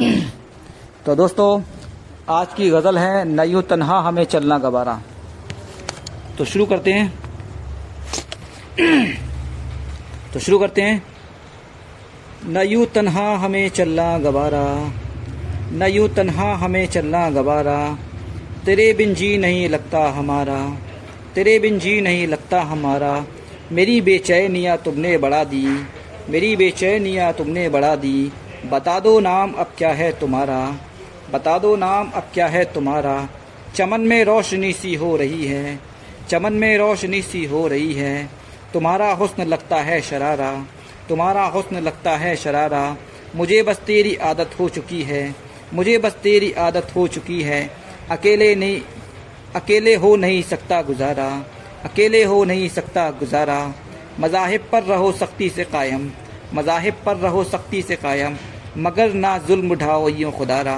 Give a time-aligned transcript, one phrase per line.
[0.00, 1.62] तो दोस्तों,
[2.28, 5.00] आज की गज़ल है, नयू तन्हा हमें चलना गवारा।
[6.38, 7.14] तो शुरू करते हैं।
[10.32, 11.06] तो शुरू करते हैं।
[12.46, 14.92] नयू तन्हा हमें चलना गवारा,
[15.72, 17.98] नयू तन्हा हमें चलना गवारा,
[18.64, 20.76] तेरे बिन जी नहीं लगता हमारा,
[21.34, 23.24] तेरे बिन जी नहीं लगता हमारा,
[23.72, 25.86] मेरी बेचैनियाँ तुमने बढ़ा दी,
[26.30, 28.32] मेरी बेचैनियाँ तुमने बढ़ा दी
[28.66, 30.76] बता दो नाम, अब क्या है तुम्हारा?
[31.30, 33.28] बता दो नाम, अब क्या है तुम्हारा?
[33.74, 35.80] चमन में रोशनी सी हो रही है।
[36.30, 38.28] चमन में रोशनी सी हो रही है।
[38.72, 40.66] तुम्हारा हुस्न लगता है शरारा।
[41.08, 42.96] तुम्हारा हुस्न लगता है शरारा।
[43.36, 45.34] मुझे बस तेरी आदत हो चुकी है।
[45.74, 47.70] मुझे बस तेरी आदत हो चुकी है।
[48.10, 48.80] अकेले नहीं,
[49.56, 51.46] अकेले हो नहीं सकता गुजारा।
[51.84, 53.74] अकेले हो नहीं सकता गुजारा।
[54.20, 56.10] मजाहिब पर रहो सख्ती से कायम।
[56.54, 58.36] मजाहिब पर रहो सख्ती से कायम।
[58.78, 60.76] मगर ना जुल्म ढाओ यूँ खुदारा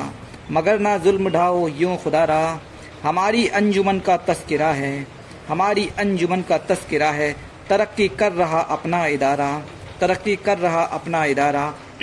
[0.51, 2.61] मगर ना जुल्म ढाओ यूँ खुदारा
[3.03, 5.07] हमारी अंजुमन का तस्करा है,
[5.49, 7.31] हमारी अंजुमन का तस्करा है।
[7.69, 9.63] तरक्की कर रहा अपना इदारा,
[10.01, 11.75] तरक्की कर रहा अपना इदारा।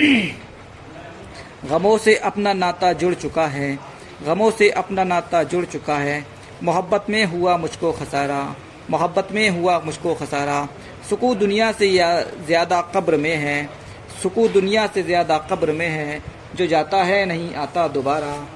[1.70, 3.78] गमों से अपना नाता जुड़ चुका है,
[4.26, 6.24] गमों से अपना नाता जुड़ चुका है।
[6.62, 8.56] मोहब्बत में हुआ मुझको खसारा,
[8.90, 10.68] मोहब्बत में हुआ मुझको खसारा।
[11.10, 13.81] सुकू दुनिया से ज़्यादा कब्र में है
[14.22, 16.22] सुकू दुनिया से ज़्यादा कब्र में है।
[16.56, 18.48] जो जाता है नहीं आता दोबारा।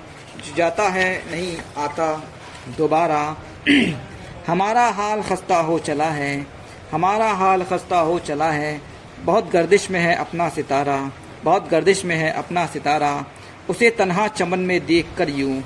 [0.47, 2.23] जो जाता है नहीं आता
[2.79, 3.37] दोबारा।
[4.47, 6.47] हमारा हाल खस्ता हो चला है।
[6.93, 8.81] हमारा हाल खस्ता हो चला है।
[9.25, 11.13] बहुत गर्दिश में है अपना सितारा।
[11.45, 13.25] बहुत गर्दिश में है अपना सितारा।
[13.71, 15.63] उसे तनहा चमन में देख कर यूँ।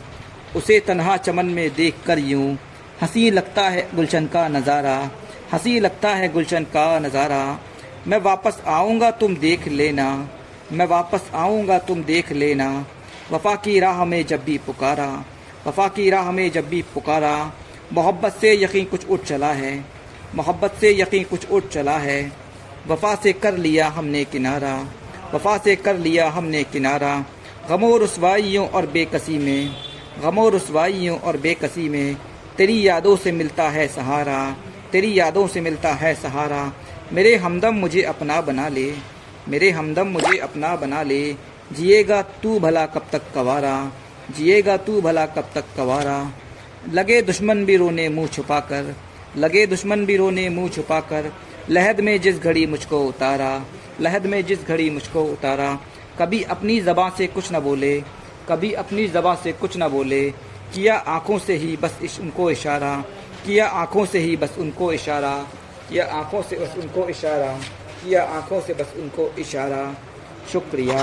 [0.56, 2.58] उसे तनहा चमन में देख कर यूँ।
[3.02, 5.10] हँसी लगता है गुलशन का नज़ारा।
[5.52, 7.60] हँसी लगता है गुलशन का नज़ारा।
[8.08, 10.28] मैं वापस आऊँगा, तुम देख लेना।
[10.72, 12.86] मैं वापस आऊँगा, तुम देख लेना।
[13.32, 15.24] वफा की राह में जब भी पुकारा,
[15.66, 17.52] वफा की राह में जब भी पुकारा,
[17.92, 19.84] मोहब्बत से यकीन कुछ उठ चला है।
[20.34, 22.32] मोहब्बत से यकीन कुछ उठ चला है।
[22.88, 24.86] वफा से कर लिया हमने किनारा,
[25.34, 27.24] वफा से कर लिया हमने किनारा।
[27.68, 29.76] गमो रसवाइयों और बेकसी में,
[30.22, 32.16] गमो रसवाइयों और बेकसी में,
[32.56, 34.56] तेरी यादों से मिलता है सहारा,
[34.92, 36.72] तेरी यादों से मिलता है सहारा।
[37.12, 38.94] मेरे हमदम मुझे अपना बना ले।
[39.48, 41.32] मेरे हमदम मुझे अपना बना ले।
[41.72, 43.92] जिएगा तू भला कब तक कवारा।
[44.36, 46.32] जिएगा तू भला कब तक कवारा।
[46.92, 48.96] लगे दुश्मन भी रोने मुँह छुपा कर
[49.36, 51.32] लगे दुश्मन भी रोने मुँह छुपा कर
[51.70, 53.64] लहद में जिस घड़ी मुझको उतारा।
[54.00, 55.78] लहद में जिस घड़ी मुझको उतारा।
[56.18, 58.02] कभी अपनी जबां से कुछ न बोले।
[58.48, 60.30] कभी अपनी जबां से कुछ न बोले।
[60.74, 63.04] किया आँखों से ही बस इस उनको इशारा।
[63.46, 65.46] किया आँखों से ही बस उनको इशारा।
[65.90, 67.52] किया आँखों से बस उनको इशारा
[68.06, 69.82] या आँखों से बस उनको इशारा।
[70.52, 71.02] शुक्रिया।